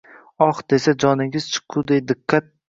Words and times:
“Oh” 0.45 0.61
desa, 0.73 0.93
joningiz 1.03 1.51
chiqquday 1.59 2.03
diqqat 2.15 2.51